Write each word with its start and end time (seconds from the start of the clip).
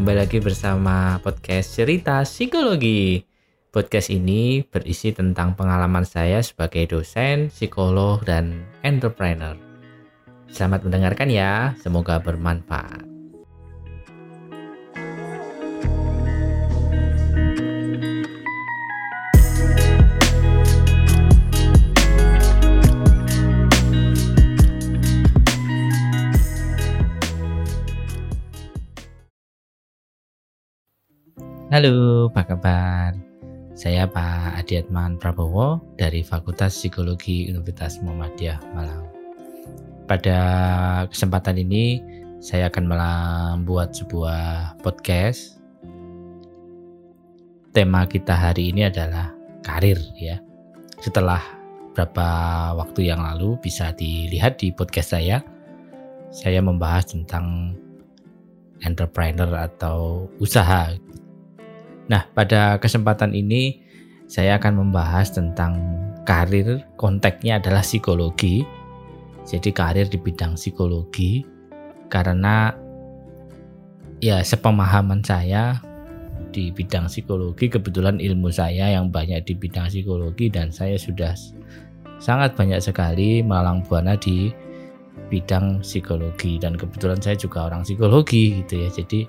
kembali 0.00 0.16
lagi 0.16 0.40
bersama 0.40 1.20
podcast 1.20 1.76
Cerita 1.76 2.24
Psikologi. 2.24 3.20
Podcast 3.68 4.08
ini 4.08 4.64
berisi 4.64 5.12
tentang 5.12 5.52
pengalaman 5.52 6.08
saya 6.08 6.40
sebagai 6.40 6.88
dosen, 6.88 7.52
psikolog, 7.52 8.24
dan 8.24 8.64
entrepreneur. 8.80 9.60
Selamat 10.48 10.88
mendengarkan 10.88 11.28
ya, 11.28 11.76
semoga 11.84 12.16
bermanfaat. 12.16 13.09
Halo, 31.70 32.26
apa 32.34 32.50
kabar? 32.50 33.14
Saya 33.78 34.02
Pak 34.02 34.58
Adiatman 34.58 35.22
Prabowo 35.22 35.78
dari 35.94 36.26
Fakultas 36.26 36.74
Psikologi 36.74 37.46
Universitas 37.46 38.02
Muhammadiyah 38.02 38.58
Malang. 38.74 39.06
Pada 40.10 40.40
kesempatan 41.06 41.62
ini 41.62 42.02
saya 42.42 42.66
akan 42.74 42.90
membuat 42.90 43.94
sebuah 43.94 44.82
podcast. 44.82 45.62
Tema 47.70 48.02
kita 48.10 48.34
hari 48.34 48.74
ini 48.74 48.90
adalah 48.90 49.30
karir 49.62 50.02
ya. 50.18 50.42
Setelah 50.98 51.38
beberapa 51.94 52.26
waktu 52.82 53.14
yang 53.14 53.22
lalu 53.22 53.54
bisa 53.62 53.94
dilihat 53.94 54.58
di 54.58 54.74
podcast 54.74 55.14
saya, 55.14 55.38
saya 56.34 56.58
membahas 56.66 57.14
tentang 57.14 57.78
entrepreneur 58.82 59.70
atau 59.70 60.26
usaha 60.42 60.98
Nah, 62.10 62.26
pada 62.34 62.82
kesempatan 62.82 63.30
ini 63.38 63.86
saya 64.26 64.58
akan 64.58 64.82
membahas 64.82 65.30
tentang 65.30 65.78
karir 66.26 66.82
konteksnya 66.98 67.62
adalah 67.62 67.86
psikologi. 67.86 68.66
Jadi 69.46 69.70
karir 69.70 70.10
di 70.10 70.18
bidang 70.18 70.58
psikologi 70.58 71.46
karena 72.10 72.74
ya 74.18 74.42
sepemahaman 74.42 75.22
saya 75.22 75.80
di 76.50 76.74
bidang 76.74 77.06
psikologi 77.06 77.70
kebetulan 77.70 78.18
ilmu 78.18 78.50
saya 78.50 78.90
yang 78.90 79.08
banyak 79.08 79.46
di 79.46 79.54
bidang 79.54 79.86
psikologi 79.86 80.50
dan 80.50 80.74
saya 80.74 80.98
sudah 80.98 81.32
sangat 82.18 82.52
banyak 82.58 82.82
sekali 82.82 83.40
melalang 83.40 83.80
buana 83.86 84.18
di 84.18 84.50
bidang 85.30 85.80
psikologi 85.80 86.58
dan 86.58 86.74
kebetulan 86.74 87.22
saya 87.22 87.38
juga 87.38 87.70
orang 87.70 87.86
psikologi 87.86 88.60
gitu 88.60 88.82
ya 88.82 88.88
jadi 88.90 89.20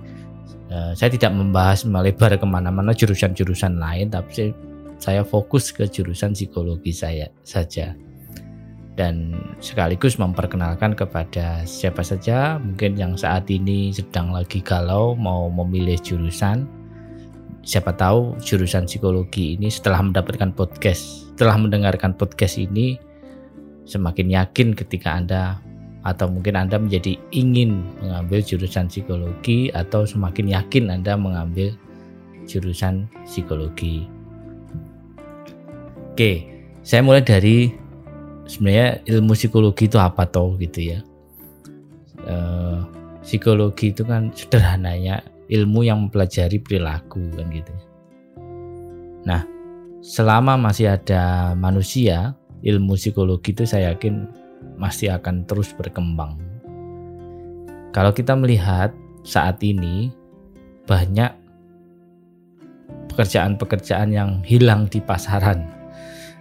Eh, 0.71 0.93
saya 0.95 1.11
tidak 1.11 1.35
membahas 1.35 1.83
melebar 1.83 2.31
ke 2.39 2.47
mana-mana 2.47 2.95
jurusan-jurusan 2.95 3.75
lain, 3.75 4.07
tapi 4.07 4.31
saya, 4.31 4.51
saya 5.03 5.21
fokus 5.27 5.75
ke 5.75 5.83
jurusan 5.83 6.31
psikologi 6.31 6.95
saya 6.95 7.27
saja. 7.43 7.91
Dan 8.95 9.35
sekaligus 9.59 10.15
memperkenalkan 10.15 10.95
kepada 10.95 11.67
siapa 11.67 12.03
saja 12.03 12.55
mungkin 12.55 12.95
yang 12.95 13.19
saat 13.19 13.51
ini 13.51 13.91
sedang 13.91 14.31
lagi 14.31 14.63
galau 14.63 15.11
mau 15.11 15.51
memilih 15.51 15.99
jurusan. 15.99 16.63
Siapa 17.67 17.91
tahu 17.91 18.39
jurusan 18.39 18.87
psikologi 18.87 19.59
ini 19.59 19.67
setelah 19.67 19.99
mendapatkan 19.99 20.55
podcast, 20.55 21.35
setelah 21.35 21.59
mendengarkan 21.59 22.15
podcast 22.15 22.55
ini 22.55 22.95
semakin 23.83 24.39
yakin 24.39 24.71
ketika 24.71 25.19
Anda 25.19 25.59
atau 26.01 26.25
mungkin 26.29 26.57
Anda 26.57 26.81
menjadi 26.81 27.17
ingin 27.29 27.85
mengambil 28.01 28.41
jurusan 28.41 28.89
psikologi 28.89 29.69
atau 29.73 30.05
semakin 30.05 30.49
yakin 30.49 30.89
Anda 30.89 31.13
mengambil 31.13 31.77
jurusan 32.49 33.05
psikologi. 33.25 34.09
Oke, 36.11 36.49
saya 36.81 37.05
mulai 37.05 37.21
dari 37.21 37.71
sebenarnya 38.49 39.05
ilmu 39.05 39.37
psikologi 39.37 39.85
itu 39.87 40.01
apa 40.01 40.25
toh 40.25 40.57
gitu 40.57 40.91
ya. 40.91 40.99
E, 42.25 42.35
psikologi 43.21 43.93
itu 43.93 44.01
kan 44.03 44.33
sederhananya 44.33 45.21
ilmu 45.47 45.85
yang 45.85 46.09
mempelajari 46.09 46.57
perilaku 46.59 47.21
kan 47.37 47.47
gitu. 47.53 47.73
Nah, 49.21 49.45
selama 50.01 50.57
masih 50.57 50.97
ada 50.97 51.53
manusia, 51.53 52.33
ilmu 52.65 52.97
psikologi 52.97 53.53
itu 53.53 53.63
saya 53.69 53.93
yakin 53.93 54.25
masih 54.81 55.13
akan 55.13 55.45
terus 55.45 55.69
berkembang. 55.77 56.41
Kalau 57.93 58.09
kita 58.09 58.33
melihat 58.33 58.89
saat 59.21 59.61
ini 59.61 60.09
banyak 60.89 61.29
pekerjaan-pekerjaan 63.13 64.09
yang 64.09 64.41
hilang 64.41 64.89
di 64.89 64.97
pasaran 64.97 65.67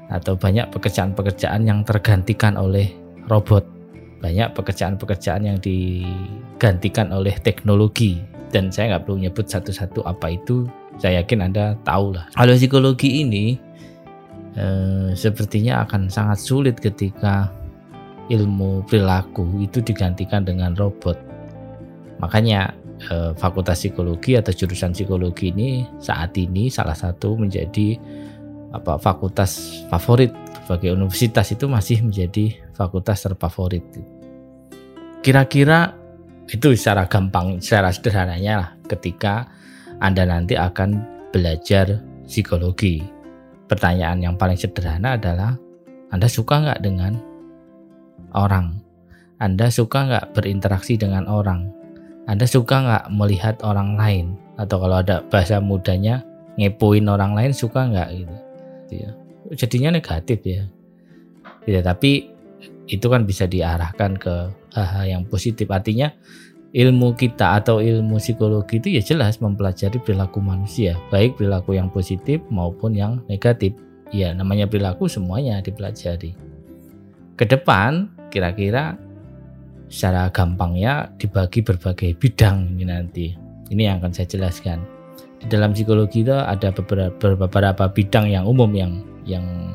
atau 0.09 0.35
banyak 0.35 0.73
pekerjaan-pekerjaan 0.73 1.69
yang 1.69 1.85
tergantikan 1.85 2.57
oleh 2.57 2.89
robot. 3.29 3.63
Banyak 4.21 4.53
pekerjaan-pekerjaan 4.53 5.49
yang 5.49 5.59
digantikan 5.61 7.13
oleh 7.13 7.37
teknologi 7.41 8.21
dan 8.51 8.69
saya 8.69 8.97
nggak 8.97 9.05
perlu 9.07 9.19
nyebut 9.23 9.47
satu-satu 9.47 10.07
apa 10.07 10.35
itu. 10.35 10.67
Saya 11.01 11.25
yakin 11.25 11.51
Anda 11.51 11.79
tahu 11.87 12.19
lah. 12.19 12.29
Kalau 12.37 12.53
psikologi 12.53 13.25
ini 13.25 13.57
eh, 14.55 15.11
sepertinya 15.17 15.87
akan 15.89 16.13
sangat 16.13 16.39
sulit 16.43 16.77
ketika 16.77 17.49
ilmu 18.31 18.87
perilaku 18.87 19.45
itu 19.59 19.83
digantikan 19.83 20.47
dengan 20.47 20.73
robot. 20.79 21.19
Makanya 22.23 22.71
eh, 23.11 23.33
Fakultas 23.35 23.83
Psikologi 23.83 24.39
atau 24.39 24.55
jurusan 24.55 24.95
psikologi 24.95 25.51
ini 25.51 25.85
saat 25.99 26.33
ini 26.39 26.71
salah 26.71 26.95
satu 26.95 27.35
menjadi 27.35 27.99
apa 28.71 29.03
fakultas 29.03 29.83
favorit 29.91 30.31
sebagai 30.63 30.95
universitas 30.95 31.51
itu 31.51 31.67
masih 31.67 32.07
menjadi 32.07 32.55
fakultas 32.71 33.27
terfavorit. 33.27 33.83
Kira-kira 35.27 35.99
itu 36.47 36.79
secara 36.79 37.11
gampang, 37.11 37.59
secara 37.59 37.91
sederhananya 37.91 38.53
lah 38.55 38.71
ketika 38.87 39.51
Anda 39.99 40.23
nanti 40.23 40.55
akan 40.55 41.03
belajar 41.35 41.99
psikologi. 42.31 43.03
Pertanyaan 43.67 44.23
yang 44.23 44.35
paling 44.39 44.59
sederhana 44.59 45.19
adalah 45.19 45.59
Anda 46.15 46.27
suka 46.27 46.63
nggak 46.63 46.81
dengan 46.83 47.30
orang? 48.33 48.81
Anda 49.41 49.73
suka 49.73 50.05
nggak 50.05 50.37
berinteraksi 50.37 51.01
dengan 51.01 51.25
orang? 51.25 51.73
Anda 52.29 52.45
suka 52.45 52.77
nggak 52.85 53.05
melihat 53.11 53.57
orang 53.65 53.97
lain? 53.97 54.27
Atau 54.61 54.79
kalau 54.85 55.01
ada 55.01 55.25
bahasa 55.33 55.57
mudanya, 55.59 56.21
ngepoin 56.61 57.09
orang 57.09 57.33
lain 57.33 57.53
suka 57.57 57.89
nggak 57.89 58.09
gitu? 58.13 58.37
ya. 58.93 59.11
Jadinya 59.57 59.97
negatif 59.97 60.39
ya. 60.45 60.63
Ya, 61.65 61.81
tapi 61.81 62.31
itu 62.91 63.07
kan 63.07 63.25
bisa 63.25 63.47
diarahkan 63.47 64.19
ke 64.19 64.35
hal-hal 64.75 65.05
yang 65.07 65.23
positif. 65.27 65.71
Artinya 65.71 66.11
ilmu 66.71 67.19
kita 67.19 67.59
atau 67.59 67.83
ilmu 67.83 68.23
psikologi 68.23 68.79
itu 68.79 68.89
ya 68.95 69.03
jelas 69.03 69.43
mempelajari 69.43 69.99
perilaku 69.99 70.39
manusia, 70.39 70.95
baik 71.11 71.39
perilaku 71.39 71.75
yang 71.75 71.91
positif 71.91 72.39
maupun 72.51 72.95
yang 72.95 73.23
negatif. 73.27 73.75
Ya, 74.11 74.35
namanya 74.35 74.67
perilaku 74.67 75.07
semuanya 75.07 75.63
dipelajari. 75.63 76.35
Ke 77.39 77.47
depan 77.47 78.11
kira-kira 78.31 78.97
secara 79.91 80.31
gampangnya 80.31 81.11
dibagi 81.19 81.61
berbagai 81.67 82.15
bidang 82.17 82.79
ini 82.79 82.85
nanti. 82.87 83.27
Ini 83.71 83.91
yang 83.91 83.97
akan 84.03 84.15
saya 84.15 84.31
jelaskan. 84.31 84.79
Di 85.43 85.47
dalam 85.51 85.75
psikologi 85.75 86.23
itu 86.23 86.35
ada 86.35 86.71
beberapa, 86.71 87.35
beberapa 87.35 87.85
bidang 87.91 88.31
yang 88.31 88.47
umum 88.47 88.71
yang 88.75 89.03
yang 89.27 89.75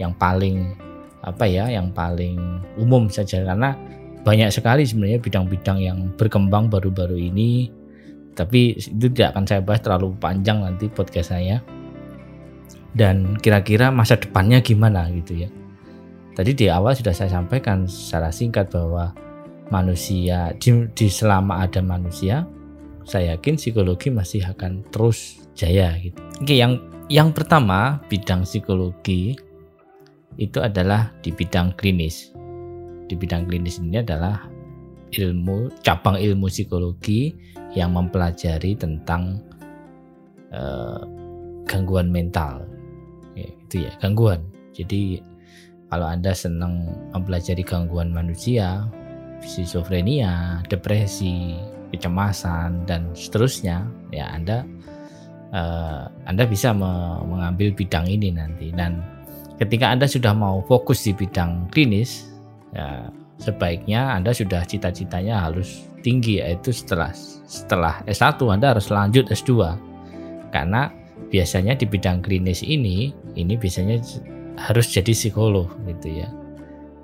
yang 0.00 0.12
paling 0.16 0.76
apa 1.20 1.44
ya, 1.44 1.68
yang 1.68 1.92
paling 1.92 2.40
umum 2.80 3.12
saja 3.12 3.44
karena 3.44 3.76
banyak 4.24 4.48
sekali 4.52 4.84
sebenarnya 4.84 5.20
bidang-bidang 5.20 5.78
yang 5.80 5.98
berkembang 6.16 6.72
baru-baru 6.72 7.20
ini. 7.20 7.68
Tapi 8.36 8.80
itu 8.80 9.06
tidak 9.12 9.36
akan 9.36 9.44
saya 9.44 9.60
bahas 9.60 9.84
terlalu 9.84 10.16
panjang 10.16 10.64
nanti 10.64 10.88
podcast 10.88 11.36
saya. 11.36 11.60
Dan 12.96 13.36
kira-kira 13.38 13.92
masa 13.92 14.18
depannya 14.18 14.58
gimana 14.64 15.06
gitu 15.14 15.46
ya 15.46 15.50
Tadi 16.40 16.56
di 16.56 16.72
awal 16.72 16.96
sudah 16.96 17.12
saya 17.12 17.36
sampaikan 17.36 17.84
secara 17.84 18.32
singkat 18.32 18.72
bahwa 18.72 19.12
manusia 19.68 20.56
di, 20.56 20.88
di 20.96 21.12
selama 21.12 21.60
ada 21.60 21.84
manusia, 21.84 22.48
saya 23.04 23.36
yakin 23.36 23.60
psikologi 23.60 24.08
masih 24.08 24.48
akan 24.48 24.80
terus 24.88 25.44
jaya 25.52 25.92
gitu. 26.00 26.16
Oke, 26.40 26.56
yang 26.56 26.80
yang 27.12 27.36
pertama 27.36 28.00
bidang 28.08 28.48
psikologi 28.48 29.36
itu 30.40 30.64
adalah 30.64 31.12
di 31.20 31.28
bidang 31.28 31.76
klinis. 31.76 32.32
Di 33.04 33.20
bidang 33.20 33.44
klinis 33.44 33.76
ini 33.76 34.00
adalah 34.00 34.48
ilmu 35.12 35.84
cabang 35.84 36.16
ilmu 36.16 36.48
psikologi 36.48 37.36
yang 37.76 37.92
mempelajari 37.92 38.80
tentang 38.80 39.44
uh, 40.56 41.04
gangguan 41.68 42.08
mental. 42.08 42.64
Ya, 43.36 43.44
itu 43.44 43.84
ya, 43.84 43.92
gangguan. 44.00 44.40
Jadi 44.72 45.20
kalau 45.90 46.06
Anda 46.06 46.30
senang 46.30 46.86
mempelajari 47.10 47.66
gangguan 47.66 48.14
manusia, 48.14 48.86
skizofrenia, 49.42 50.62
depresi, 50.70 51.58
kecemasan 51.90 52.86
dan 52.86 53.10
seterusnya, 53.10 53.82
ya 54.14 54.30
Anda 54.30 54.62
uh, 55.50 56.06
Anda 56.30 56.46
bisa 56.46 56.70
me 56.70 57.18
mengambil 57.26 57.74
bidang 57.74 58.06
ini 58.06 58.30
nanti. 58.30 58.70
Dan 58.70 59.02
ketika 59.58 59.90
Anda 59.90 60.06
sudah 60.06 60.30
mau 60.30 60.62
fokus 60.70 61.02
di 61.02 61.12
bidang 61.12 61.66
klinis, 61.74 62.30
ya 62.70 63.10
sebaiknya 63.42 64.14
Anda 64.14 64.30
sudah 64.30 64.62
cita-citanya 64.62 65.50
harus 65.50 65.90
tinggi 66.06 66.38
yaitu 66.38 66.70
setelah 66.70 67.10
setelah 67.50 67.98
S1 68.06 68.38
Anda 68.46 68.78
harus 68.78 68.94
lanjut 68.94 69.26
S2. 69.26 69.74
Karena 70.54 70.86
biasanya 71.34 71.74
di 71.74 71.86
bidang 71.86 72.22
klinis 72.22 72.62
ini 72.62 73.10
ini 73.34 73.54
biasanya 73.58 73.98
harus 74.60 74.92
jadi 74.92 75.16
psikolog 75.16 75.72
gitu 75.88 76.20
ya. 76.20 76.28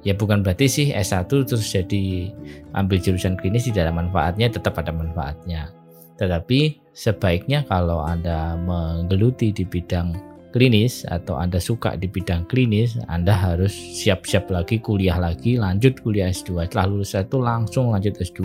Ya 0.06 0.14
bukan 0.14 0.46
berarti 0.46 0.70
sih 0.70 0.86
S1 0.94 1.26
terus 1.26 1.66
jadi 1.66 2.30
ambil 2.76 3.02
jurusan 3.02 3.34
klinis 3.34 3.66
tidak 3.66 3.90
ada 3.90 3.94
manfaatnya, 3.96 4.46
tetap 4.52 4.78
ada 4.78 4.94
manfaatnya. 4.94 5.74
Tetapi 6.20 6.78
sebaiknya 6.94 7.66
kalau 7.66 8.04
Anda 8.04 8.54
menggeluti 8.54 9.50
di 9.50 9.66
bidang 9.66 10.14
klinis 10.54 11.02
atau 11.04 11.36
Anda 11.36 11.58
suka 11.58 11.98
di 11.98 12.06
bidang 12.08 12.46
klinis, 12.46 12.96
Anda 13.10 13.34
harus 13.34 13.74
siap-siap 13.74 14.48
lagi 14.48 14.78
kuliah 14.78 15.18
lagi, 15.18 15.58
lanjut 15.58 16.00
kuliah 16.00 16.30
S2. 16.30 16.70
Setelah 16.70 16.86
lulus 16.86 17.12
itu 17.12 17.36
langsung 17.42 17.92
lanjut 17.92 18.14
S2, 18.16 18.40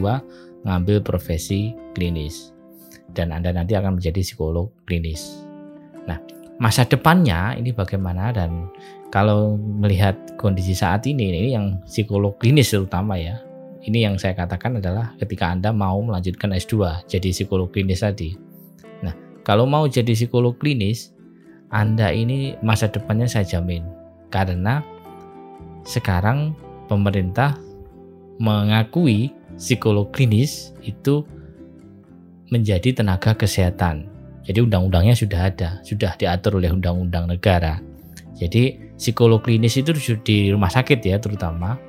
ngambil 0.66 1.00
profesi 1.06 1.72
klinis. 1.94 2.52
Dan 3.12 3.32
Anda 3.32 3.56
nanti 3.56 3.78
akan 3.78 4.02
menjadi 4.02 4.20
psikolog 4.20 4.74
klinis. 4.84 5.46
Nah, 6.10 6.20
masa 6.62 6.86
depannya 6.86 7.58
ini 7.58 7.74
bagaimana 7.74 8.30
dan 8.30 8.70
kalau 9.10 9.58
melihat 9.58 10.14
kondisi 10.38 10.78
saat 10.78 11.10
ini 11.10 11.34
ini 11.34 11.58
yang 11.58 11.82
psikolog 11.90 12.38
klinis 12.38 12.70
terutama 12.70 13.18
ya 13.18 13.42
ini 13.82 14.06
yang 14.06 14.22
saya 14.22 14.38
katakan 14.38 14.78
adalah 14.78 15.18
ketika 15.18 15.50
Anda 15.50 15.74
mau 15.74 15.98
melanjutkan 16.06 16.54
S2 16.54 17.06
jadi 17.10 17.34
psikolog 17.34 17.74
klinis 17.74 18.06
tadi. 18.06 18.38
Nah, 19.02 19.18
kalau 19.42 19.66
mau 19.66 19.90
jadi 19.90 20.14
psikolog 20.14 20.54
klinis, 20.62 21.10
Anda 21.74 22.14
ini 22.14 22.54
masa 22.62 22.94
depannya 22.94 23.26
saya 23.26 23.42
jamin. 23.42 23.82
Karena 24.30 24.86
sekarang 25.82 26.54
pemerintah 26.86 27.58
mengakui 28.38 29.34
psikolog 29.58 30.14
klinis 30.14 30.78
itu 30.86 31.26
menjadi 32.54 33.02
tenaga 33.02 33.34
kesehatan. 33.34 34.11
Jadi 34.52 34.68
undang-undangnya 34.68 35.16
sudah 35.16 35.48
ada, 35.48 35.80
sudah 35.80 36.12
diatur 36.20 36.60
oleh 36.60 36.76
undang-undang 36.76 37.32
negara. 37.32 37.80
Jadi 38.36 38.92
psikolog 39.00 39.40
klinis 39.40 39.80
itu 39.80 39.96
di 40.28 40.52
rumah 40.52 40.68
sakit 40.68 41.00
ya 41.00 41.16
terutama 41.24 41.80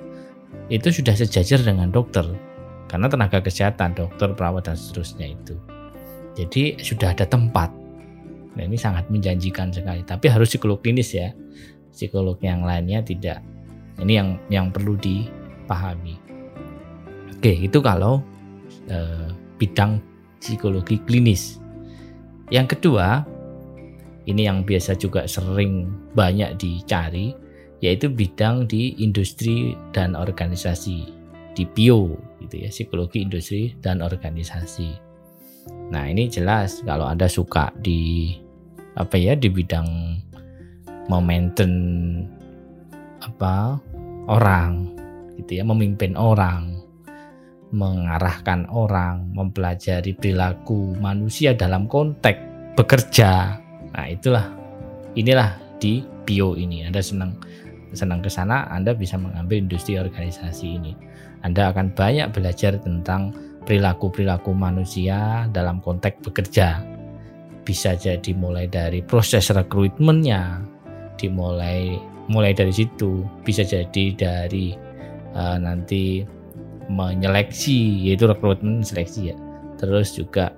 itu 0.71 0.95
sudah 0.95 1.11
sejajar 1.11 1.59
dengan 1.59 1.91
dokter 1.91 2.23
karena 2.87 3.11
tenaga 3.11 3.43
kesehatan, 3.43 3.99
dokter, 3.99 4.31
perawat 4.39 4.71
dan 4.71 4.79
seterusnya 4.79 5.35
itu. 5.35 5.59
Jadi 6.39 6.79
sudah 6.79 7.11
ada 7.11 7.27
tempat. 7.27 7.75
Nah, 8.55 8.63
ini 8.63 8.79
sangat 8.79 9.11
menjanjikan 9.11 9.75
sekali. 9.75 10.07
Tapi 10.07 10.31
harus 10.31 10.55
psikolog 10.55 10.79
klinis 10.79 11.11
ya. 11.19 11.35
Psikolog 11.91 12.39
yang 12.47 12.63
lainnya 12.63 13.03
tidak. 13.03 13.43
Ini 13.99 14.13
yang 14.23 14.29
yang 14.55 14.67
perlu 14.71 14.95
dipahami. 15.03 16.15
Oke, 17.33 17.59
itu 17.59 17.83
kalau 17.83 18.23
eh, 18.87 19.35
bidang 19.59 19.99
psikologi 20.39 21.03
klinis. 21.03 21.62
Yang 22.49 22.79
kedua, 22.79 23.23
ini 24.27 24.47
yang 24.47 24.63
biasa 24.67 24.99
juga 24.99 25.27
sering 25.27 25.91
banyak 26.15 26.59
dicari, 26.59 27.35
yaitu 27.83 28.11
bidang 28.11 28.67
di 28.71 28.95
industri 29.03 29.75
dan 29.91 30.15
organisasi, 30.15 31.11
di 31.55 31.65
bio 31.75 32.15
gitu 32.43 32.67
ya, 32.67 32.71
psikologi 32.71 33.23
industri 33.23 33.75
dan 33.83 34.03
organisasi. 34.03 34.95
Nah, 35.95 36.11
ini 36.11 36.27
jelas 36.27 36.83
kalau 36.83 37.07
Anda 37.07 37.31
suka 37.31 37.71
di 37.79 38.35
apa 38.99 39.17
ya 39.17 39.33
di 39.39 39.49
bidang 39.49 39.89
memaintain 41.07 41.75
apa 43.23 43.79
orang 44.27 44.95
gitu 45.39 45.63
ya, 45.63 45.65
memimpin 45.67 46.15
orang, 46.19 46.82
mengarahkan 47.73 48.69
orang, 48.69 49.33
mempelajari 49.33 50.13
perilaku 50.13 50.93
manusia 51.01 51.57
dalam 51.57 51.89
konteks 51.89 52.39
bekerja. 52.77 53.57
Nah, 53.93 54.07
itulah 54.09 54.53
inilah 55.17 55.57
di 55.81 56.05
bio 56.29 56.55
ini. 56.55 56.85
Anda 56.85 57.01
senang 57.01 57.37
senang 57.97 58.21
ke 58.21 58.29
sana, 58.29 58.69
Anda 58.69 58.93
bisa 58.93 59.17
mengambil 59.17 59.65
industri 59.65 59.97
organisasi 59.97 60.67
ini. 60.69 60.93
Anda 61.43 61.73
akan 61.73 61.97
banyak 61.97 62.31
belajar 62.33 62.79
tentang 62.79 63.35
perilaku-perilaku 63.65 64.53
manusia 64.53 65.49
dalam 65.51 65.81
konteks 65.81 66.23
bekerja. 66.29 66.85
Bisa 67.63 67.95
jadi 67.95 68.35
mulai 68.35 68.67
dari 68.67 69.01
proses 69.01 69.49
rekrutmennya, 69.49 70.61
dimulai 71.17 71.95
mulai 72.27 72.53
dari 72.55 72.71
situ, 72.75 73.23
bisa 73.43 73.63
jadi 73.67 74.05
dari 74.15 74.75
uh, 75.35 75.59
nanti 75.59 76.23
menyeleksi 76.91 78.09
yaitu 78.09 78.27
rekrutmen 78.27 78.83
seleksi 78.83 79.35
ya. 79.35 79.37
Terus 79.79 80.15
juga 80.15 80.55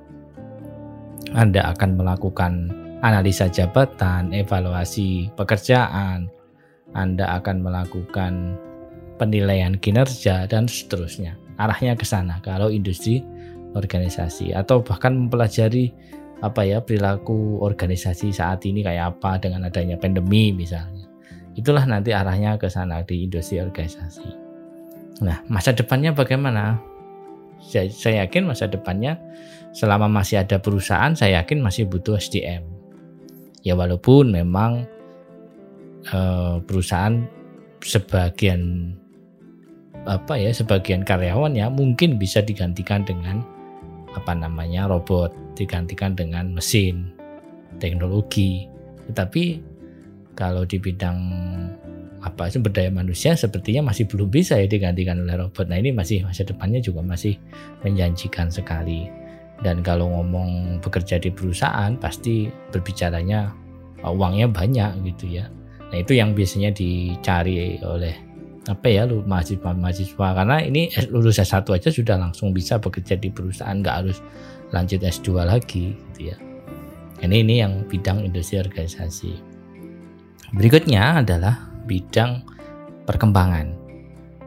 Anda 1.32 1.72
akan 1.74 1.96
melakukan 1.98 2.52
analisa 3.04 3.48
jabatan, 3.50 4.32
evaluasi 4.32 5.28
pekerjaan, 5.36 6.28
Anda 6.96 7.40
akan 7.40 7.60
melakukan 7.60 8.56
penilaian 9.20 9.76
kinerja 9.76 10.48
dan 10.48 10.64
seterusnya. 10.64 11.36
Arahnya 11.60 11.94
ke 11.94 12.06
sana 12.06 12.42
kalau 12.42 12.72
industri 12.72 13.22
organisasi 13.74 14.54
atau 14.54 14.82
bahkan 14.82 15.14
mempelajari 15.14 15.90
apa 16.42 16.66
ya 16.66 16.82
perilaku 16.82 17.62
organisasi 17.62 18.34
saat 18.34 18.62
ini 18.66 18.82
kayak 18.82 19.18
apa 19.18 19.38
dengan 19.38 19.66
adanya 19.66 19.96
pandemi 19.96 20.50
misalnya. 20.50 21.06
Itulah 21.54 21.86
nanti 21.86 22.10
arahnya 22.10 22.58
ke 22.58 22.66
sana 22.66 23.06
di 23.06 23.22
industri 23.24 23.62
organisasi. 23.62 24.43
Nah, 25.22 25.44
masa 25.46 25.70
depannya 25.70 26.10
bagaimana? 26.10 26.82
Saya, 27.62 27.88
saya 27.88 28.26
yakin 28.26 28.50
masa 28.50 28.66
depannya 28.66 29.16
selama 29.74 30.10
masih 30.10 30.42
ada 30.42 30.58
perusahaan, 30.58 31.14
saya 31.14 31.42
yakin 31.42 31.62
masih 31.62 31.86
butuh 31.86 32.18
SDM. 32.18 32.66
Ya 33.64 33.74
walaupun 33.78 34.34
memang 34.34 34.84
eh, 36.06 36.56
perusahaan 36.62 37.24
sebagian 37.80 38.92
apa 40.04 40.36
ya 40.36 40.52
sebagian 40.52 41.00
karyawan 41.00 41.56
ya 41.56 41.72
mungkin 41.72 42.20
bisa 42.20 42.44
digantikan 42.44 43.08
dengan 43.08 43.40
apa 44.12 44.36
namanya 44.36 44.86
robot, 44.86 45.34
digantikan 45.58 46.14
dengan 46.14 46.54
mesin, 46.54 47.10
teknologi. 47.82 48.68
Tetapi 49.10 49.44
kalau 50.38 50.62
di 50.62 50.78
bidang 50.78 51.18
apa 52.24 52.48
sumber 52.48 52.72
daya 52.72 52.88
manusia 52.88 53.36
sepertinya 53.36 53.92
masih 53.92 54.08
belum 54.08 54.32
bisa 54.32 54.56
ya 54.56 54.64
digantikan 54.64 55.20
oleh 55.20 55.36
robot. 55.36 55.68
Nah 55.68 55.76
ini 55.76 55.92
masih 55.92 56.24
masa 56.24 56.48
depannya 56.48 56.80
juga 56.80 57.04
masih 57.04 57.36
menjanjikan 57.84 58.48
sekali. 58.48 59.04
Dan 59.60 59.84
kalau 59.84 60.08
ngomong 60.08 60.80
bekerja 60.80 61.20
di 61.20 61.28
perusahaan 61.28 61.92
pasti 62.00 62.48
berbicaranya 62.72 63.52
uh, 64.00 64.10
uangnya 64.10 64.48
banyak 64.48 65.04
gitu 65.14 65.36
ya. 65.36 65.52
Nah 65.92 66.00
itu 66.00 66.16
yang 66.16 66.32
biasanya 66.32 66.72
dicari 66.72 67.76
oleh 67.84 68.16
apa 68.64 68.88
ya 68.88 69.04
lu 69.04 69.20
mahasiswa-mahasiswa 69.28 70.28
karena 70.40 70.56
ini 70.64 70.88
lulus 71.12 71.36
S1 71.36 71.68
aja 71.68 71.92
sudah 71.92 72.16
langsung 72.16 72.56
bisa 72.56 72.80
bekerja 72.80 73.20
di 73.20 73.28
perusahaan 73.28 73.76
nggak 73.76 73.96
harus 74.00 74.24
lanjut 74.72 75.04
S2 75.04 75.44
lagi 75.44 75.92
gitu 75.92 76.32
ya. 76.32 76.36
Ini 77.20 77.44
ini 77.44 77.60
yang 77.60 77.84
bidang 77.84 78.24
industri 78.24 78.64
organisasi. 78.64 79.32
Berikutnya 80.56 81.20
adalah 81.20 81.73
bidang 81.84 82.44
perkembangan. 83.04 83.72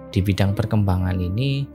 Di 0.10 0.20
bidang 0.24 0.58
perkembangan 0.58 1.18
ini 1.22 1.66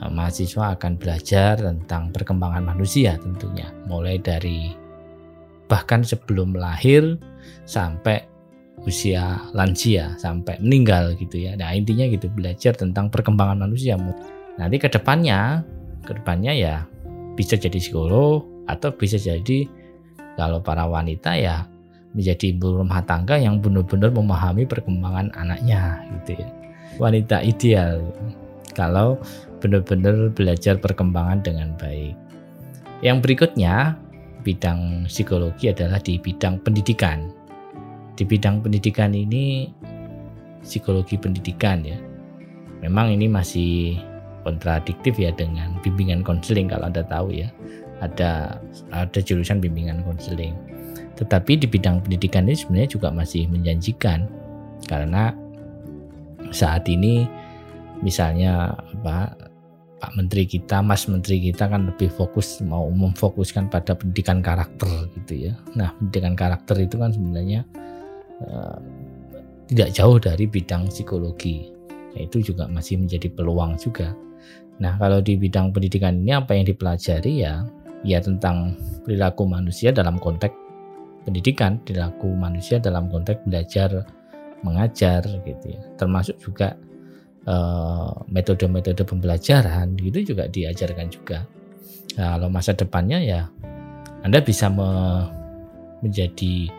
eh, 0.00 0.10
mahasiswa 0.10 0.76
akan 0.76 1.00
belajar 1.00 1.60
tentang 1.60 2.12
perkembangan 2.12 2.64
manusia 2.64 3.16
tentunya, 3.18 3.72
mulai 3.88 4.20
dari 4.20 4.72
bahkan 5.64 6.04
sebelum 6.04 6.52
lahir 6.52 7.16
sampai 7.64 8.20
usia 8.84 9.40
lansia 9.56 10.12
sampai 10.20 10.60
meninggal 10.60 11.16
gitu 11.16 11.40
ya. 11.40 11.56
Nah 11.56 11.72
intinya 11.72 12.04
gitu 12.04 12.28
belajar 12.28 12.76
tentang 12.76 13.08
perkembangan 13.08 13.64
manusia. 13.64 13.96
Nanti 14.60 14.76
ke 14.76 14.92
depannya, 14.92 15.64
ke 16.04 16.20
depannya 16.20 16.52
ya 16.52 16.74
bisa 17.34 17.56
jadi 17.56 17.74
psikolog 17.80 18.44
atau 18.68 18.92
bisa 18.94 19.16
jadi 19.18 19.66
kalau 20.36 20.60
para 20.60 20.84
wanita 20.86 21.34
ya 21.38 21.66
menjadi 22.14 22.54
ibu 22.54 22.80
rumah 22.80 23.02
tangga 23.02 23.34
yang 23.34 23.58
benar-benar 23.58 24.14
memahami 24.14 24.64
perkembangan 24.64 25.34
anaknya 25.34 25.98
gitu 26.22 26.38
ya. 26.38 26.48
Wanita 27.02 27.42
ideal 27.42 27.98
kalau 28.78 29.18
benar-benar 29.58 30.30
belajar 30.30 30.78
perkembangan 30.78 31.42
dengan 31.42 31.74
baik. 31.74 32.14
Yang 33.02 33.18
berikutnya 33.20 33.98
bidang 34.46 35.10
psikologi 35.10 35.74
adalah 35.74 35.98
di 35.98 36.16
bidang 36.22 36.62
pendidikan. 36.62 37.28
Di 38.14 38.22
bidang 38.22 38.62
pendidikan 38.62 39.10
ini 39.10 39.66
psikologi 40.62 41.18
pendidikan 41.18 41.82
ya. 41.82 41.98
Memang 42.84 43.10
ini 43.10 43.26
masih 43.26 43.98
kontradiktif 44.44 45.16
ya 45.16 45.32
dengan 45.34 45.74
bimbingan 45.80 46.22
konseling 46.22 46.70
kalau 46.70 46.86
Anda 46.86 47.02
tahu 47.02 47.34
ya. 47.34 47.48
Ada 48.04 48.60
ada 48.92 49.18
jurusan 49.18 49.58
bimbingan 49.58 50.04
konseling. 50.04 50.52
Tetapi 51.14 51.62
di 51.62 51.66
bidang 51.70 52.02
pendidikan 52.02 52.46
ini 52.50 52.58
sebenarnya 52.58 52.90
juga 52.90 53.08
masih 53.14 53.46
menjanjikan 53.46 54.26
karena 54.90 55.32
saat 56.50 56.86
ini 56.90 57.26
misalnya 58.02 58.74
apa 58.74 59.32
Pak 60.04 60.20
Menteri 60.20 60.44
kita, 60.44 60.84
Mas 60.84 61.08
Menteri 61.08 61.40
kita 61.40 61.64
kan 61.64 61.88
lebih 61.88 62.12
fokus 62.12 62.60
mau 62.60 62.92
memfokuskan 62.92 63.72
pada 63.72 63.96
pendidikan 63.96 64.44
karakter 64.44 65.08
gitu 65.16 65.48
ya. 65.48 65.56
Nah, 65.72 65.96
pendidikan 65.96 66.36
karakter 66.36 66.76
itu 66.76 67.00
kan 67.00 67.08
sebenarnya 67.08 67.64
uh, 68.44 68.76
tidak 69.72 69.96
jauh 69.96 70.20
dari 70.20 70.44
bidang 70.44 70.92
psikologi. 70.92 71.72
Itu 72.20 72.44
juga 72.44 72.68
masih 72.68 73.00
menjadi 73.00 73.32
peluang 73.32 73.80
juga. 73.80 74.12
Nah, 74.76 75.00
kalau 75.00 75.24
di 75.24 75.40
bidang 75.40 75.72
pendidikan 75.72 76.20
ini 76.20 76.36
apa 76.36 76.52
yang 76.52 76.68
dipelajari 76.68 77.40
ya 77.40 77.64
ya 78.04 78.20
tentang 78.20 78.76
perilaku 79.08 79.48
manusia 79.48 79.88
dalam 79.88 80.20
konteks 80.20 80.52
pendidikan, 81.24 81.80
perilaku 81.80 82.30
manusia 82.36 82.78
dalam 82.78 83.08
konteks 83.08 83.42
belajar 83.48 84.04
mengajar 84.64 85.24
gitu 85.24 85.66
ya. 85.76 85.82
Termasuk 85.96 86.36
juga 86.40 86.76
Eh, 87.44 88.10
metode-metode 88.32 89.04
pembelajaran 89.04 90.00
itu 90.00 90.32
juga 90.32 90.48
diajarkan 90.48 91.12
juga. 91.12 91.44
Nah, 92.16 92.40
kalau 92.40 92.48
masa 92.48 92.72
depannya 92.72 93.20
ya 93.20 93.52
Anda 94.24 94.40
bisa 94.40 94.72
me 94.72 94.88
menjadi 96.00 96.72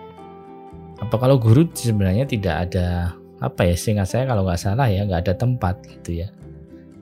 apa 0.97 1.13
kalau 1.21 1.37
guru 1.37 1.69
sebenarnya 1.69 2.25
tidak 2.25 2.65
ada 2.65 3.13
apa 3.45 3.61
ya 3.61 3.77
sehingga 3.77 4.09
saya 4.09 4.25
kalau 4.25 4.41
nggak 4.41 4.57
salah 4.57 4.89
ya 4.89 5.05
nggak 5.05 5.29
ada 5.29 5.33
tempat 5.37 5.75
gitu 5.85 6.25
ya 6.25 6.33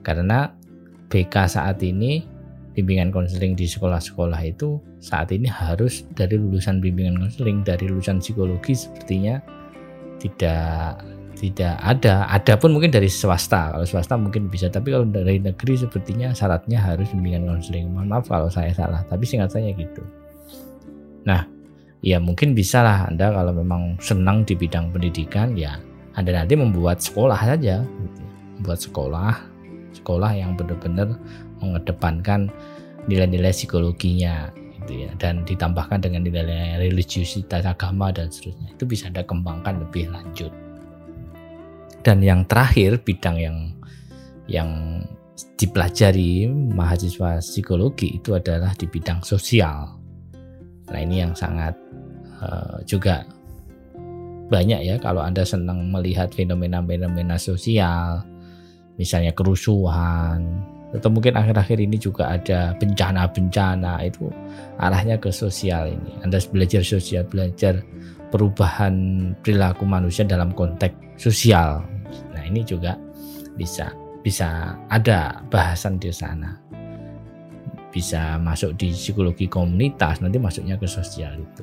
karena 0.04 0.52
BK 1.08 1.34
saat 1.48 1.80
ini 1.80 2.20
bimbingan 2.74 3.14
konseling 3.14 3.54
di 3.54 3.70
sekolah-sekolah 3.70 4.40
itu 4.42 4.82
saat 4.98 5.30
ini 5.30 5.46
harus 5.46 6.04
dari 6.18 6.34
lulusan 6.34 6.82
bimbingan 6.82 7.22
konseling 7.22 7.62
dari 7.62 7.86
lulusan 7.86 8.18
psikologi 8.18 8.74
sepertinya 8.74 9.38
tidak 10.18 10.98
tidak 11.34 11.76
ada. 11.82 12.24
Ada 12.30 12.54
pun 12.56 12.72
mungkin 12.72 12.94
dari 12.94 13.10
swasta. 13.10 13.74
Kalau 13.74 13.86
swasta 13.86 14.14
mungkin 14.14 14.46
bisa, 14.48 14.70
tapi 14.70 14.94
kalau 14.94 15.06
dari 15.06 15.42
negeri 15.42 15.74
sepertinya 15.76 16.30
syaratnya 16.30 16.78
harus 16.78 17.10
bimbingan 17.10 17.46
konseling. 17.46 17.90
Mohon 17.90 18.08
maaf 18.10 18.26
kalau 18.30 18.48
saya 18.48 18.70
salah, 18.70 19.02
tapi 19.06 19.26
singkat 19.26 19.50
saya 19.50 19.74
gitu. 19.74 20.02
Nah, 21.26 21.44
ya 22.00 22.22
mungkin 22.22 22.54
bisa 22.54 22.80
lah 22.80 23.10
Anda 23.10 23.34
kalau 23.34 23.52
memang 23.52 23.98
senang 23.98 24.46
di 24.46 24.54
bidang 24.54 24.94
pendidikan, 24.94 25.58
ya 25.58 25.78
Anda 26.14 26.42
nanti 26.42 26.54
membuat 26.54 27.02
sekolah 27.02 27.38
saja, 27.38 27.82
membuat 28.58 28.78
sekolah, 28.80 29.34
sekolah 29.94 30.30
yang 30.38 30.54
benar-benar 30.54 31.18
mengedepankan 31.64 32.52
nilai-nilai 33.08 33.52
psikologinya 33.52 34.52
gitu 34.84 35.08
ya. 35.08 35.10
Dan 35.16 35.48
ditambahkan 35.48 36.04
dengan 36.04 36.28
nilai-nilai 36.28 36.92
religiusitas 36.92 37.64
agama 37.64 38.12
dan 38.12 38.28
seterusnya. 38.28 38.76
Itu 38.76 38.84
bisa 38.84 39.08
Anda 39.08 39.24
kembangkan 39.24 39.88
lebih 39.88 40.12
lanjut. 40.12 40.52
Dan 42.04 42.20
yang 42.20 42.44
terakhir 42.44 43.00
bidang 43.00 43.40
yang 43.40 43.56
yang 44.44 45.00
dipelajari 45.56 46.46
mahasiswa 46.52 47.40
psikologi 47.40 48.20
itu 48.20 48.36
adalah 48.36 48.76
di 48.76 48.84
bidang 48.84 49.24
sosial. 49.24 49.96
Nah 50.92 51.00
ini 51.00 51.24
yang 51.24 51.32
sangat 51.32 51.72
uh, 52.44 52.84
juga 52.84 53.24
banyak 54.52 54.84
ya 54.84 54.96
kalau 55.00 55.24
Anda 55.24 55.42
senang 55.42 55.88
melihat 55.88 56.30
fenomena-fenomena 56.36 57.40
sosial, 57.40 58.20
misalnya 59.00 59.32
kerusuhan, 59.32 60.60
atau 60.94 61.10
mungkin 61.10 61.34
akhir-akhir 61.34 61.78
ini 61.82 61.98
juga 61.98 62.30
ada 62.38 62.72
bencana-bencana 62.78 64.00
itu 64.06 64.30
arahnya 64.78 65.18
ke 65.18 65.34
sosial 65.34 65.90
ini. 65.90 66.22
Anda 66.22 66.38
belajar 66.48 66.86
sosial, 66.86 67.26
belajar 67.26 67.82
perubahan 68.30 68.94
perilaku 69.42 69.82
manusia 69.84 70.22
dalam 70.22 70.54
konteks 70.54 71.18
sosial 71.18 71.82
Nah 72.34 72.42
ini 72.46 72.62
juga 72.62 72.94
bisa 73.54 73.90
bisa 74.24 74.74
ada 74.90 75.42
bahasan 75.50 75.98
di 76.00 76.10
sana. 76.10 76.54
Bisa 77.94 78.42
masuk 78.42 78.74
di 78.74 78.90
psikologi 78.90 79.46
komunitas, 79.46 80.18
nanti 80.18 80.42
masuknya 80.42 80.74
ke 80.74 80.86
sosial 80.88 81.38
itu. 81.38 81.62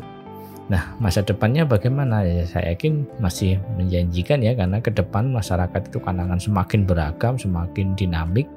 Nah, 0.71 0.95
masa 1.03 1.19
depannya 1.19 1.67
bagaimana? 1.67 2.23
Ya, 2.23 2.47
saya 2.47 2.71
yakin 2.71 3.03
masih 3.19 3.59
menjanjikan 3.75 4.39
ya 4.39 4.55
karena 4.55 4.79
ke 4.79 4.95
depan 4.95 5.27
masyarakat 5.35 5.91
itu 5.91 5.99
kan 5.99 6.15
akan 6.23 6.39
semakin 6.39 6.87
beragam, 6.87 7.35
semakin 7.35 7.91
dinamik 7.99 8.47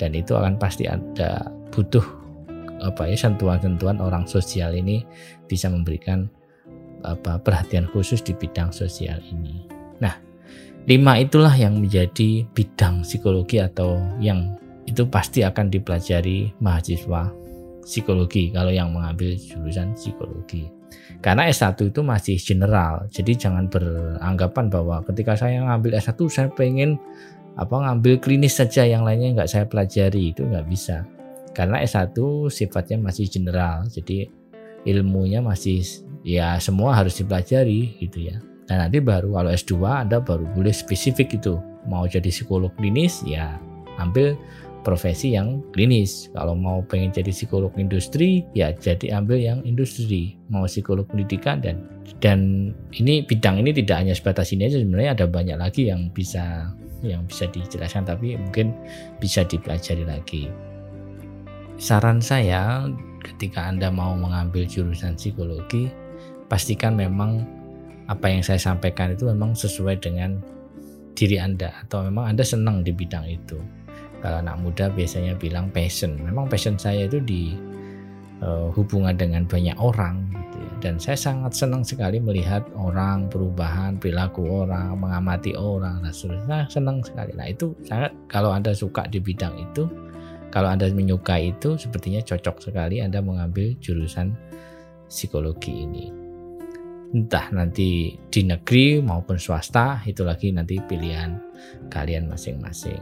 dan 0.00 0.14
itu 0.14 0.34
akan 0.34 0.58
pasti 0.58 0.86
ada 0.88 1.50
butuh 1.70 2.04
apa 2.84 3.08
ya 3.08 3.16
sentuhan-sentuhan 3.16 4.02
orang 4.02 4.28
sosial 4.28 4.74
ini 4.76 5.06
bisa 5.48 5.72
memberikan 5.72 6.28
apa 7.04 7.40
perhatian 7.40 7.88
khusus 7.92 8.20
di 8.24 8.32
bidang 8.32 8.72
sosial 8.72 9.20
ini. 9.28 9.64
Nah, 10.00 10.16
Lima 10.84 11.16
itulah 11.16 11.56
yang 11.56 11.80
menjadi 11.80 12.44
bidang 12.52 13.08
psikologi 13.08 13.56
atau 13.56 13.96
yang 14.20 14.52
itu 14.84 15.08
pasti 15.08 15.40
akan 15.40 15.72
dipelajari 15.72 16.52
mahasiswa 16.60 17.32
psikologi 17.80 18.52
kalau 18.52 18.68
yang 18.68 18.92
mengambil 18.92 19.32
jurusan 19.32 19.96
psikologi. 19.96 20.68
Karena 21.24 21.48
S1 21.48 21.80
itu 21.88 22.04
masih 22.04 22.36
general, 22.36 23.08
jadi 23.08 23.32
jangan 23.32 23.72
beranggapan 23.72 24.68
bahwa 24.68 25.00
ketika 25.08 25.32
saya 25.40 25.64
ngambil 25.64 25.96
S1 25.96 26.20
saya 26.28 26.48
pengen 26.52 27.00
apa 27.54 27.74
ngambil 27.74 28.18
klinis 28.18 28.58
saja 28.58 28.82
yang 28.82 29.06
lainnya 29.06 29.42
nggak 29.42 29.50
saya 29.50 29.64
pelajari 29.66 30.34
itu 30.34 30.42
nggak 30.42 30.66
bisa. 30.66 31.06
Karena 31.54 31.78
S1 31.86 32.18
sifatnya 32.50 32.98
masih 32.98 33.30
general, 33.30 33.86
jadi 33.86 34.26
ilmunya 34.82 35.38
masih 35.38 35.86
ya 36.26 36.58
semua 36.58 36.98
harus 36.98 37.14
dipelajari 37.14 37.94
gitu 38.02 38.32
ya. 38.32 38.42
Nah 38.66 38.86
nanti 38.88 38.98
baru 38.98 39.38
kalau 39.38 39.50
S2 39.54 39.74
Anda 39.86 40.18
baru 40.18 40.50
boleh 40.50 40.74
spesifik 40.74 41.38
itu. 41.38 41.60
Mau 41.84 42.08
jadi 42.08 42.32
psikolog 42.32 42.72
klinis 42.80 43.20
ya 43.28 43.60
ambil 44.00 44.34
profesi 44.82 45.36
yang 45.36 45.60
klinis. 45.70 46.32
Kalau 46.32 46.56
mau 46.56 46.80
pengen 46.84 47.12
jadi 47.12 47.32
psikolog 47.32 47.70
industri 47.76 48.42
ya 48.56 48.72
jadi 48.72 49.20
ambil 49.20 49.38
yang 49.38 49.58
industri. 49.62 50.34
Mau 50.48 50.66
psikolog 50.66 51.06
pendidikan 51.06 51.60
dan 51.60 51.86
dan 52.18 52.70
ini 52.96 53.22
bidang 53.24 53.64
ini 53.64 53.70
tidak 53.72 54.04
hanya 54.04 54.14
sebatas 54.16 54.52
ini 54.52 54.68
aja 54.68 54.80
sebenarnya 54.80 55.12
ada 55.16 55.26
banyak 55.28 55.56
lagi 55.60 55.88
yang 55.92 56.08
bisa 56.12 56.72
yang 57.02 57.26
bisa 57.26 57.48
dijelaskan 57.50 58.06
tapi 58.06 58.38
mungkin 58.38 58.76
bisa 59.18 59.42
dipelajari 59.42 60.04
lagi. 60.06 60.52
Saran 61.74 62.22
saya 62.22 62.86
ketika 63.24 63.66
Anda 63.66 63.90
mau 63.90 64.14
mengambil 64.14 64.68
jurusan 64.68 65.18
psikologi 65.18 65.90
pastikan 66.46 66.94
memang 66.94 67.42
apa 68.06 68.28
yang 68.28 68.44
saya 68.44 68.60
sampaikan 68.60 69.16
itu 69.16 69.24
memang 69.26 69.56
sesuai 69.56 69.96
dengan 69.98 70.36
diri 71.16 71.40
Anda 71.40 71.72
atau 71.86 72.04
memang 72.04 72.36
Anda 72.36 72.44
senang 72.44 72.84
di 72.84 72.92
bidang 72.92 73.24
itu. 73.26 73.58
Kalau 74.20 74.40
anak 74.40 74.56
muda 74.60 74.88
biasanya 74.92 75.36
bilang 75.36 75.68
passion. 75.72 76.16
Memang 76.20 76.48
passion 76.48 76.80
saya 76.80 77.04
itu 77.08 77.20
di 77.20 77.56
uh, 78.40 78.72
hubungan 78.72 79.16
dengan 79.16 79.44
banyak 79.44 79.76
orang. 79.80 80.24
Dan 80.84 81.00
saya 81.00 81.16
sangat 81.16 81.56
senang 81.56 81.80
sekali 81.80 82.20
melihat 82.20 82.60
orang, 82.76 83.32
perubahan 83.32 83.96
perilaku 83.96 84.44
orang, 84.44 85.00
mengamati 85.00 85.56
orang 85.56 86.04
dan 86.04 86.12
seterusnya. 86.12 86.68
Senang 86.68 87.00
sekali. 87.00 87.32
Nah, 87.32 87.48
itu 87.48 87.72
sangat 87.88 88.12
kalau 88.28 88.52
Anda 88.52 88.76
suka 88.76 89.08
di 89.08 89.16
bidang 89.16 89.56
itu, 89.56 89.88
kalau 90.52 90.68
Anda 90.68 90.92
menyukai 90.92 91.56
itu 91.56 91.80
sepertinya 91.80 92.20
cocok 92.20 92.68
sekali 92.68 93.00
Anda 93.00 93.24
mengambil 93.24 93.74
jurusan 93.80 94.36
psikologi 95.08 95.88
ini 95.88 96.24
entah 97.14 97.46
nanti 97.54 98.18
di 98.18 98.42
negeri 98.42 98.98
maupun 98.98 99.38
swasta 99.38 100.02
itu 100.02 100.26
lagi 100.26 100.50
nanti 100.50 100.82
pilihan 100.82 101.38
kalian 101.86 102.26
masing-masing. 102.26 102.98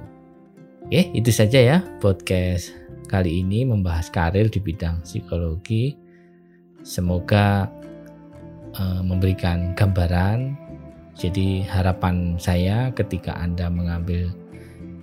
Oke, 0.85 1.09
itu 1.17 1.33
saja 1.33 1.57
ya 1.57 1.79
podcast 2.05 2.77
kali 3.09 3.41
ini 3.41 3.65
membahas 3.65 4.13
karir 4.13 4.53
di 4.53 4.61
bidang 4.61 5.01
psikologi. 5.01 5.97
Semoga 6.83 7.71
uh, 8.77 9.03
memberikan 9.03 9.75
gambaran. 9.75 10.59
Jadi 11.13 11.63
harapan 11.69 12.41
saya 12.41 12.89
ketika 12.97 13.37
Anda 13.37 13.69
mengambil 13.69 14.33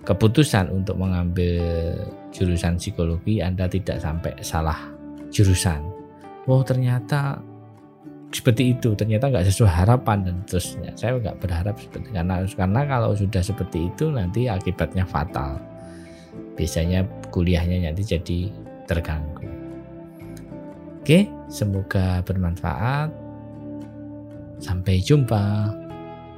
keputusan 0.03 0.73
untuk 0.73 0.97
mengambil 0.97 1.93
jurusan 2.33 2.81
psikologi 2.81 3.45
Anda 3.45 3.69
tidak 3.69 4.01
sampai 4.01 4.33
salah 4.41 4.77
jurusan. 5.29 5.85
Oh 6.49 6.65
ternyata 6.65 7.37
seperti 8.33 8.73
itu. 8.77 8.97
Ternyata 8.97 9.29
nggak 9.29 9.47
sesuai 9.53 9.69
harapan 9.85 10.25
dan 10.25 10.35
terusnya 10.49 10.91
saya 10.97 11.17
nggak 11.17 11.37
berharap 11.41 11.75
seperti 11.77 12.09
karena 12.09 12.41
karena 12.45 12.81
kalau 12.89 13.11
sudah 13.13 13.41
seperti 13.41 13.89
itu 13.89 14.09
nanti 14.09 14.49
akibatnya 14.49 15.05
fatal. 15.05 15.61
Biasanya 16.57 17.05
kuliahnya 17.31 17.87
nanti 17.87 18.03
jadi 18.03 18.39
terganggu 18.89 19.38
oke 21.09 21.25
semoga 21.49 22.21
bermanfaat. 22.21 23.09
Sampai 24.61 25.01
jumpa 25.01 25.73